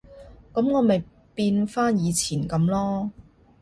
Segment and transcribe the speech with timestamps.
[0.53, 1.03] 噉我咪
[1.35, 3.11] 變返以前噉囉